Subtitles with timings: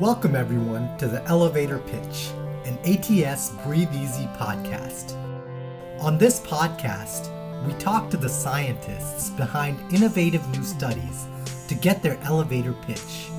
[0.00, 2.30] Welcome, everyone, to the Elevator Pitch,
[2.66, 5.14] an ATS Breathe Easy podcast.
[6.02, 7.32] On this podcast,
[7.66, 11.24] we talk to the scientists behind innovative new studies
[11.68, 13.30] to get their elevator pitch,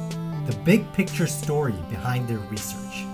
[0.48, 3.06] the big picture story behind their research.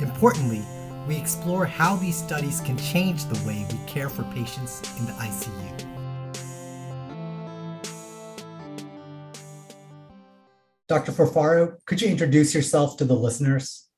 [0.00, 0.62] Importantly,
[1.08, 5.12] we explore how these studies can change the way we care for patients in the
[5.12, 5.63] ICU.
[10.88, 11.12] Dr.
[11.12, 13.88] Furfaro, could you introduce yourself to the listeners?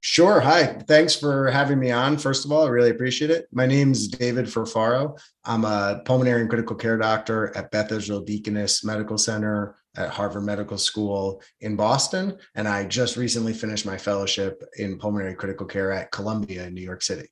[0.00, 0.40] Sure.
[0.40, 0.64] Hi.
[0.86, 2.18] Thanks for having me on.
[2.18, 3.48] First of all, I really appreciate it.
[3.50, 5.18] My name is David Furfaro.
[5.44, 10.44] I'm a pulmonary and critical care doctor at Beth Israel Deaconess Medical Center at Harvard
[10.44, 12.38] Medical School in Boston.
[12.54, 16.82] And I just recently finished my fellowship in pulmonary critical care at Columbia in New
[16.82, 17.28] York City.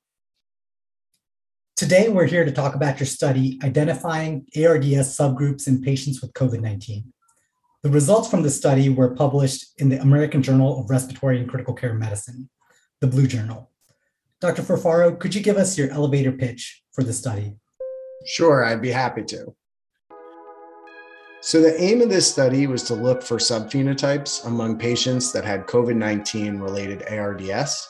[1.76, 6.60] Today, we're here to talk about your study identifying ARDS subgroups in patients with COVID
[6.60, 7.12] 19.
[7.86, 11.72] The results from the study were published in the American Journal of Respiratory and Critical
[11.72, 12.50] Care Medicine,
[13.00, 13.70] the Blue Journal.
[14.40, 14.62] Dr.
[14.62, 17.54] Furfaro, could you give us your elevator pitch for the study?
[18.24, 19.54] Sure, I'd be happy to.
[21.42, 25.68] So, the aim of this study was to look for subphenotypes among patients that had
[25.68, 27.88] COVID 19 related ARDS.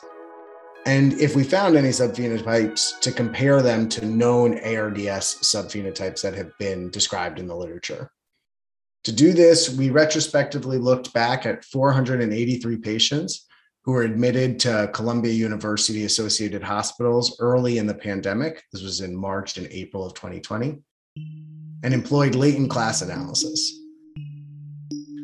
[0.85, 6.55] And if we found any subphenotypes, to compare them to known ARDS subphenotypes that have
[6.59, 8.11] been described in the literature.
[9.07, 13.47] To do this, we retrospectively looked back at 483 patients
[13.85, 18.65] who were admitted to Columbia University associated hospitals early in the pandemic.
[18.73, 20.79] This was in March and April of 2020,
[21.85, 23.79] and employed latent class analysis.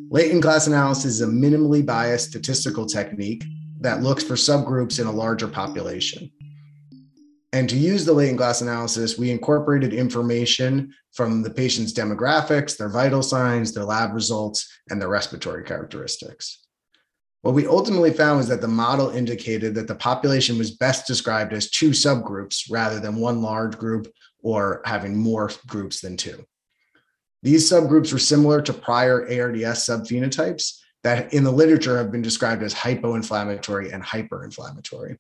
[0.10, 3.44] Latent class analysis is a minimally biased statistical technique
[3.82, 6.32] that looks for subgroups in a larger population.
[7.54, 12.90] And to use the latent class analysis, we incorporated information from the patient's demographics, their
[12.90, 16.66] vital signs, their lab results, and their respiratory characteristics.
[17.44, 21.54] What we ultimately found was that the model indicated that the population was best described
[21.54, 24.12] as two subgroups rather than one large group
[24.42, 26.44] or having more groups than two.
[27.44, 32.64] These subgroups were similar to prior ARDS subphenotypes that in the literature have been described
[32.64, 35.18] as hypoinflammatory and hyperinflammatory.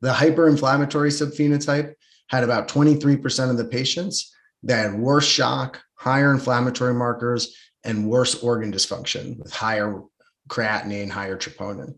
[0.00, 1.94] The hyperinflammatory subphenotype
[2.28, 8.42] had about 23% of the patients that had worse shock, higher inflammatory markers, and worse
[8.42, 10.02] organ dysfunction with higher
[10.48, 11.94] creatinine, higher troponin.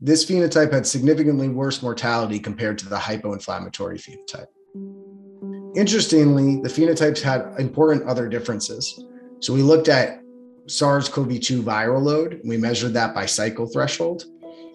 [0.00, 4.46] This phenotype had significantly worse mortality compared to the hypoinflammatory phenotype.
[5.76, 9.04] Interestingly, the phenotypes had important other differences.
[9.40, 10.20] So we looked at
[10.66, 14.24] SARS CoV 2 viral load, we measured that by cycle threshold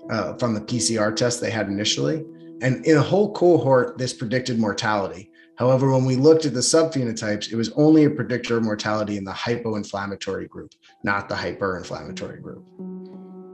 [0.10, 2.24] uh, from the PCR test they had initially.
[2.62, 5.32] And in a whole cohort, this predicted mortality.
[5.58, 9.24] However, when we looked at the subphenotypes, it was only a predictor of mortality in
[9.24, 10.74] the hypoinflammatory group,
[11.04, 12.68] not the hyperinflammatory group.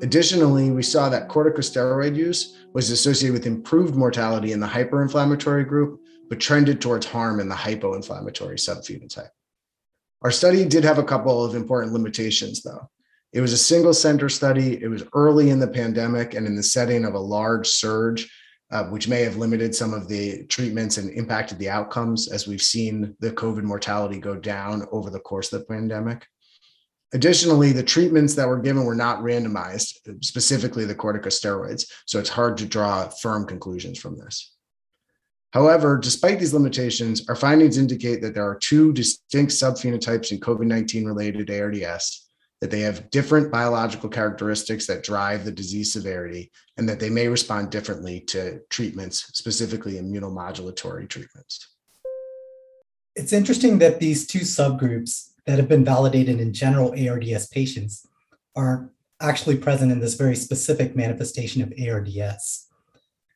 [0.01, 6.01] Additionally, we saw that corticosteroid use was associated with improved mortality in the hyperinflammatory group,
[6.28, 9.29] but trended towards harm in the hypoinflammatory subphenotype.
[10.23, 12.89] Our study did have a couple of important limitations, though.
[13.34, 14.81] It was a single center study.
[14.81, 18.30] It was early in the pandemic and in the setting of a large surge,
[18.72, 22.62] uh, which may have limited some of the treatments and impacted the outcomes as we've
[22.62, 26.28] seen the COVID mortality go down over the course of the pandemic.
[27.14, 31.86] Additionally, the treatments that were given were not randomized, specifically the corticosteroids.
[32.06, 34.53] So it's hard to draw firm conclusions from this.
[35.52, 40.66] However, despite these limitations, our findings indicate that there are two distinct subphenotypes in COVID
[40.66, 42.31] 19 related ARDS
[42.61, 47.27] that they have different biological characteristics that drive the disease severity, and that they may
[47.27, 51.67] respond differently to treatments, specifically immunomodulatory treatments.
[53.16, 58.05] It's interesting that these two subgroups that have been validated in general ARDS patients
[58.55, 62.67] are actually present in this very specific manifestation of ARDS.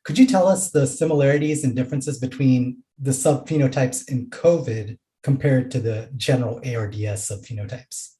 [0.04, 5.80] Could you tell us the similarities and differences between the subphenotypes in COVID compared to
[5.80, 8.15] the general ARDS subphenotypes?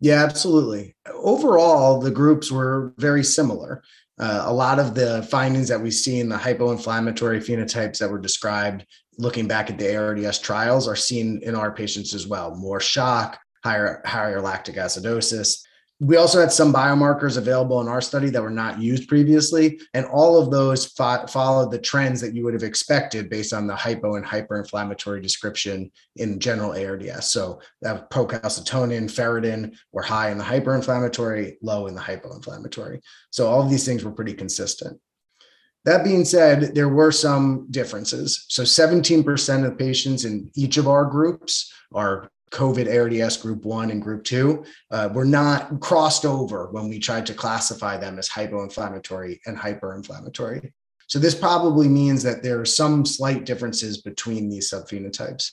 [0.00, 0.96] Yeah, absolutely.
[1.12, 3.82] Overall, the groups were very similar.
[4.18, 8.18] Uh, a lot of the findings that we see in the hypoinflammatory phenotypes that were
[8.18, 8.86] described
[9.18, 12.54] looking back at the ARDS trials are seen in our patients as well.
[12.54, 15.62] More shock, higher, higher lactic acidosis,
[16.00, 19.78] we also had some biomarkers available in our study that were not used previously.
[19.94, 23.66] And all of those fo- followed the trends that you would have expected based on
[23.66, 27.30] the hypo and hyperinflammatory description in general ARDS.
[27.30, 33.00] So that procalcitonin, ferritin were high in the hyperinflammatory, low in the hypoinflammatory.
[33.30, 35.00] So all of these things were pretty consistent.
[35.84, 38.46] That being said, there were some differences.
[38.48, 44.00] So 17% of patients in each of our groups are COVID ARDS group one and
[44.00, 49.40] group two uh, were not crossed over when we tried to classify them as hypoinflammatory
[49.46, 50.72] and hyperinflammatory.
[51.08, 55.50] So this probably means that there are some slight differences between these subphenotypes.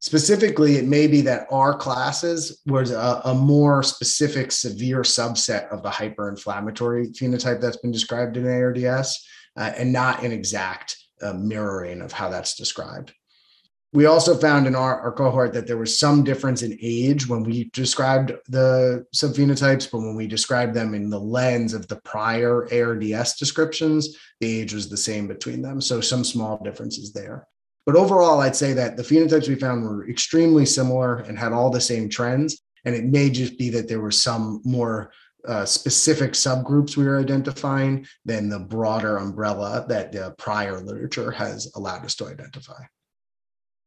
[0.00, 5.84] Specifically, it may be that our classes was a, a, more specific, severe subset of
[5.84, 9.24] the hyperinflammatory phenotype that's been described in ARDS,
[9.56, 13.12] uh, and not an exact uh, mirroring of how that's described.
[13.94, 17.42] We also found in our, our cohort that there was some difference in age when
[17.42, 22.66] we described the subphenotypes, but when we described them in the lens of the prior
[22.72, 25.80] ARDS descriptions, the age was the same between them.
[25.82, 27.46] So some small differences there.
[27.84, 31.68] But overall, I'd say that the phenotypes we found were extremely similar and had all
[31.68, 32.62] the same trends.
[32.86, 35.12] And it may just be that there were some more
[35.46, 41.70] uh, specific subgroups we were identifying than the broader umbrella that the prior literature has
[41.74, 42.80] allowed us to identify.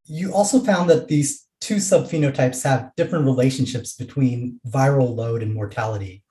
[0.05, 6.23] You also found that these two subphenotypes have different relationships between viral load and mortality.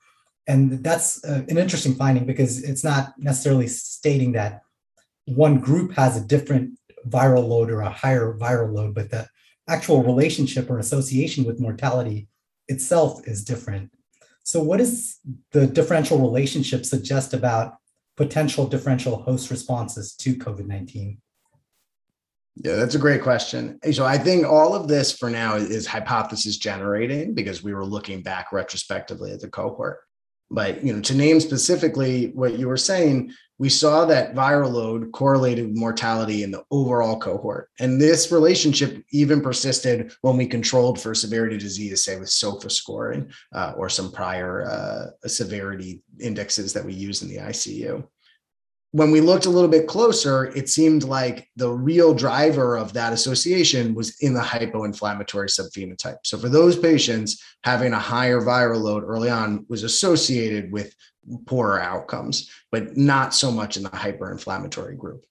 [0.47, 4.63] And that's uh, an interesting finding because it's not necessarily stating that
[5.25, 6.79] one group has a different
[7.09, 9.27] viral load or a higher viral load, but the
[9.69, 12.29] actual relationship or association with mortality
[12.69, 13.91] itself is different.
[14.43, 15.19] So, what does
[15.53, 17.77] the differential relationship suggest about
[18.17, 21.19] potential differential host responses to COVID 19?
[22.57, 23.81] Yeah, that's a great question.
[23.93, 28.23] So I think all of this for now is hypothesis generating because we were looking
[28.23, 29.99] back retrospectively at the cohort.
[30.51, 35.11] But you know, to name specifically what you were saying, we saw that viral load
[35.13, 37.71] correlated with mortality in the overall cohort.
[37.81, 43.33] And this relationship even persisted when we controlled for severity disease, say with SOFA scoring
[43.53, 48.05] uh, or some prior uh, severity indexes that we use in the ICU
[48.95, 53.13] when we looked a little bit closer, it seemed like the real driver of that
[53.13, 56.19] association was in the hypoinflammatory subphenotype.
[56.23, 60.95] So, for those patients, having a higher viral load early on was associated with
[61.45, 65.25] poorer outcomes, but not so much in the hyperinflammatory group.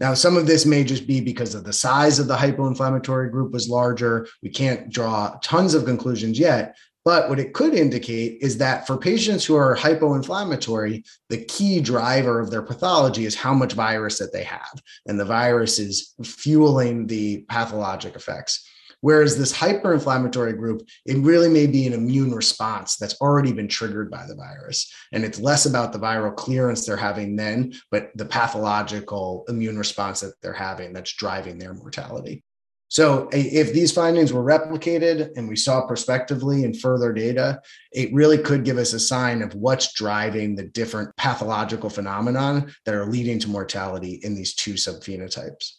[0.00, 3.52] Now, some of this may just be because of the size of the hypoinflammatory group
[3.52, 4.26] was larger.
[4.42, 6.76] We can't draw tons of conclusions yet,
[7.06, 12.40] but what it could indicate is that for patients who are hypoinflammatory, the key driver
[12.40, 14.82] of their pathology is how much virus that they have.
[15.06, 18.68] And the virus is fueling the pathologic effects.
[19.02, 24.10] Whereas this hyperinflammatory group, it really may be an immune response that's already been triggered
[24.10, 24.92] by the virus.
[25.12, 30.22] And it's less about the viral clearance they're having then, but the pathological immune response
[30.22, 32.42] that they're having that's driving their mortality.
[32.88, 37.60] So if these findings were replicated and we saw prospectively in further data,
[37.92, 42.94] it really could give us a sign of what's driving the different pathological phenomenon that
[42.94, 45.72] are leading to mortality in these two subphenotypes.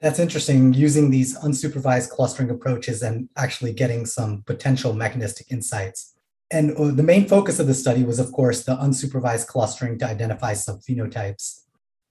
[0.00, 6.14] That's interesting, using these unsupervised clustering approaches and actually getting some potential mechanistic insights.
[6.52, 10.06] And uh, the main focus of the study was, of course, the unsupervised clustering to
[10.06, 11.60] identify subphenotypes.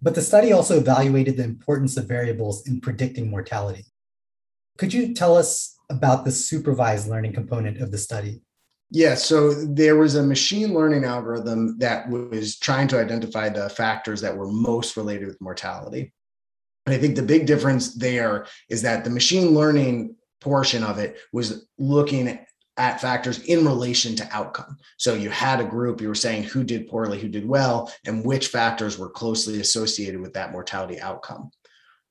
[0.01, 3.86] But the study also evaluated the importance of variables in predicting mortality.
[4.77, 8.41] Could you tell us about the supervised learning component of the study?
[8.89, 14.19] Yeah, so there was a machine learning algorithm that was trying to identify the factors
[14.21, 16.13] that were most related with mortality.
[16.85, 21.19] And I think the big difference there is that the machine learning portion of it
[21.31, 22.39] was looking
[22.77, 24.77] at factors in relation to outcome.
[24.98, 28.25] So you had a group, you were saying who did poorly, who did well, and
[28.25, 31.51] which factors were closely associated with that mortality outcome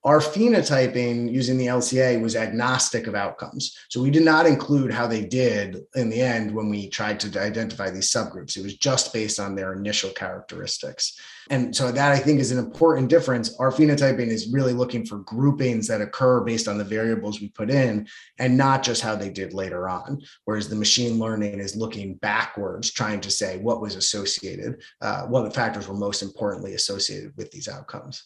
[0.02, 3.76] our phenotyping using the LCA was agnostic of outcomes.
[3.90, 7.40] So we did not include how they did in the end when we tried to
[7.40, 8.57] identify these subgroups.
[8.57, 11.19] It was just based on their initial characteristics.
[11.50, 13.57] And so that I think is an important difference.
[13.59, 17.71] Our phenotyping is really looking for groupings that occur based on the variables we put
[17.71, 18.07] in
[18.38, 20.23] and not just how they did later on.
[20.45, 25.54] Whereas the machine learning is looking backwards, trying to say what was associated, uh, what
[25.54, 28.23] factors were most importantly associated with these outcomes.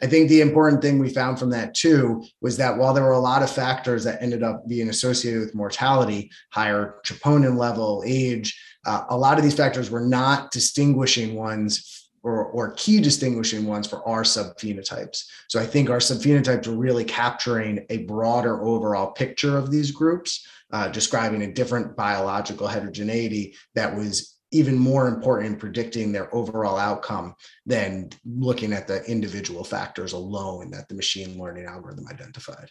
[0.00, 3.12] I think the important thing we found from that too was that while there were
[3.12, 8.58] a lot of factors that ended up being associated with mortality, higher troponin level, age,
[8.86, 13.86] uh, a lot of these factors were not distinguishing ones or, or key distinguishing ones
[13.86, 15.24] for our subphenotypes.
[15.48, 20.46] So I think our subphenotypes were really capturing a broader overall picture of these groups,
[20.72, 26.78] uh, describing a different biological heterogeneity that was even more important in predicting their overall
[26.78, 27.34] outcome
[27.66, 32.70] than looking at the individual factors alone that the machine learning algorithm identified.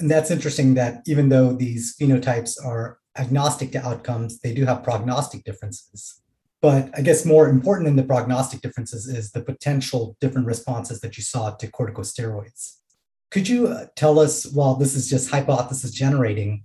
[0.00, 4.82] And that's interesting that even though these phenotypes are agnostic to outcomes, they do have
[4.82, 6.22] prognostic differences.
[6.62, 11.16] But I guess more important than the prognostic differences is the potential different responses that
[11.16, 12.76] you saw to corticosteroids.
[13.30, 16.64] Could you uh, tell us, while this is just hypothesis generating,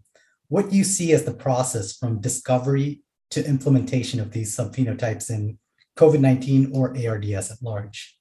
[0.50, 5.58] what you see as the process from discovery to implementation of these subphenotypes in
[5.98, 8.18] COVID 19 or ARDS at large.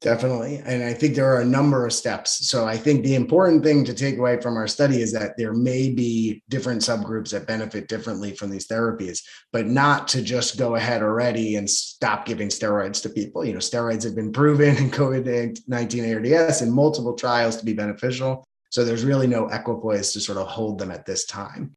[0.00, 0.62] Definitely.
[0.64, 2.48] And I think there are a number of steps.
[2.48, 5.52] So I think the important thing to take away from our study is that there
[5.52, 9.22] may be different subgroups that benefit differently from these therapies,
[9.52, 13.44] but not to just go ahead already and stop giving steroids to people.
[13.44, 17.72] You know, steroids have been proven in COVID 19 ARDS in multiple trials to be
[17.72, 18.44] beneficial.
[18.70, 21.74] So there's really no equipoise to sort of hold them at this time.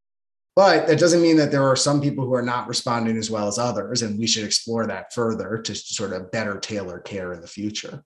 [0.56, 3.48] But that doesn't mean that there are some people who are not responding as well
[3.48, 7.42] as others, and we should explore that further to sort of better tailor care in
[7.42, 8.04] the future.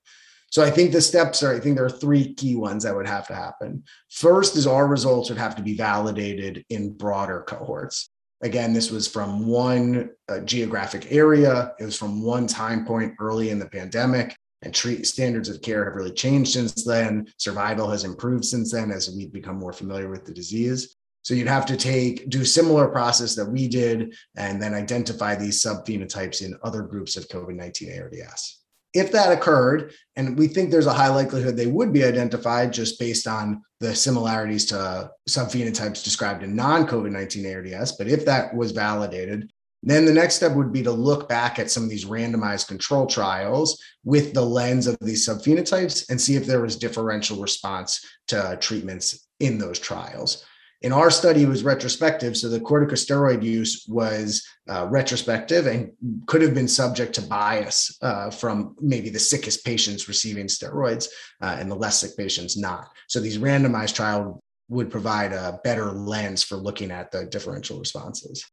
[0.51, 3.07] So I think the steps are, I think there are three key ones that would
[3.07, 3.83] have to happen.
[4.11, 8.09] First is our results would have to be validated in broader cohorts.
[8.41, 13.49] Again, this was from one uh, geographic area, it was from one time point early
[13.49, 17.27] in the pandemic, and treat standards of care have really changed since then.
[17.37, 20.95] Survival has improved since then as we've become more familiar with the disease.
[21.25, 25.59] So you'd have to take, do similar process that we did, and then identify these
[25.63, 28.61] subphenotypes in other groups of COVID-19 ARDS.
[28.93, 32.99] If that occurred, and we think there's a high likelihood they would be identified just
[32.99, 38.71] based on the similarities to subphenotypes described in non-COVID 19 ARDS, but if that was
[38.71, 39.51] validated,
[39.81, 43.07] then the next step would be to look back at some of these randomized control
[43.07, 48.59] trials with the lens of these subphenotypes and see if there was differential response to
[48.61, 50.45] treatments in those trials.
[50.85, 52.37] In our study, it was retrospective.
[52.37, 55.91] So the corticosteroid use was uh, retrospective and
[56.27, 61.07] could have been subject to bias uh, from maybe the sickest patients receiving steroids
[61.41, 62.87] uh, and the less sick patients not.
[63.07, 64.39] So these randomized trial
[64.69, 68.45] would provide a better lens for looking at the differential responses.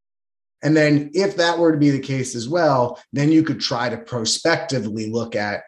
[0.63, 3.91] And then, if that were to be the case as well, then you could try
[3.91, 5.65] to prospectively look at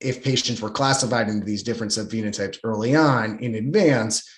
[0.00, 4.28] if patients were classified into these different subphenotypes early on in advance,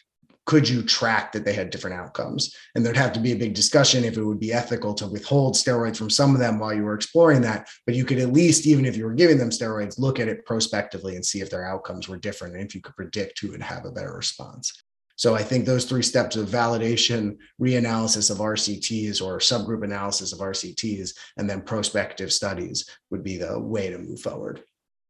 [0.50, 2.52] could you track that they had different outcomes?
[2.74, 5.54] And there'd have to be a big discussion if it would be ethical to withhold
[5.54, 7.68] steroids from some of them while you were exploring that.
[7.86, 10.44] But you could at least, even if you were giving them steroids, look at it
[10.44, 13.62] prospectively and see if their outcomes were different and if you could predict who would
[13.62, 14.72] have a better response.
[15.14, 20.40] So I think those three steps of validation, reanalysis of RCTs or subgroup analysis of
[20.40, 24.64] RCTs, and then prospective studies would be the way to move forward.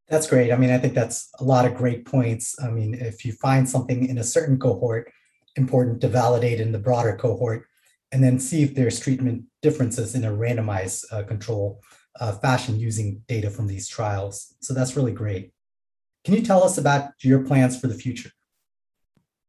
[0.07, 0.51] That's great.
[0.51, 2.55] I mean, I think that's a lot of great points.
[2.63, 5.11] I mean, if you find something in a certain cohort
[5.55, 7.65] important to validate in the broader cohort,
[8.11, 11.81] and then see if there's treatment differences in a randomized uh, control
[12.19, 14.55] uh, fashion using data from these trials.
[14.61, 15.51] So that's really great.
[16.23, 18.31] Can you tell us about your plans for the future?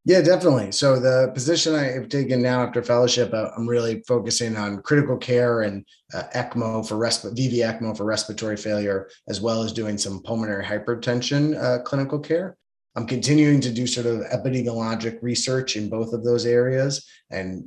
[0.04, 0.72] Yeah, definitely.
[0.72, 5.16] So the position I have taken now after fellowship, uh, I'm really focusing on critical
[5.16, 9.96] care and uh, ECMO for resp- VV ECMO for respiratory failure, as well as doing
[9.96, 12.56] some pulmonary hypertension uh, clinical care.
[12.94, 17.64] I'm continuing to do sort of epidemiologic research in both of those areas and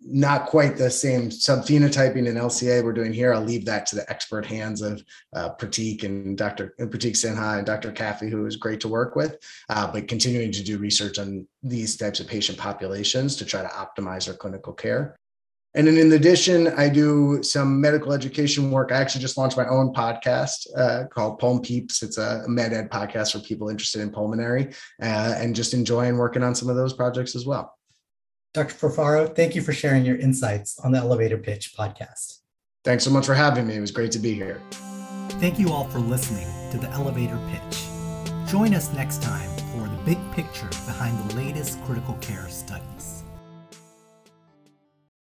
[0.00, 3.34] not quite the same subphenotyping and LCA we're doing here.
[3.34, 5.02] I'll leave that to the expert hands of
[5.34, 6.74] uh, Pratik and Dr.
[6.78, 7.90] Pratik Sinha and Dr.
[7.90, 9.36] Calfee, who is great to work with,
[9.68, 13.68] uh, but continuing to do research on these types of patient populations to try to
[13.68, 15.18] optimize our clinical care.
[15.74, 18.90] And then in addition, I do some medical education work.
[18.90, 22.02] I actually just launched my own podcast uh, called Pulm Peeps.
[22.02, 24.72] It's a med ed podcast for people interested in pulmonary
[25.02, 27.74] uh, and just enjoying working on some of those projects as well.
[28.54, 28.74] Dr.
[28.74, 32.38] Furfaro, thank you for sharing your insights on the Elevator Pitch podcast.
[32.82, 33.76] Thanks so much for having me.
[33.76, 34.62] It was great to be here.
[35.32, 37.84] Thank you all for listening to the Elevator Pitch.
[38.50, 42.97] Join us next time for the big picture behind the latest critical care studies.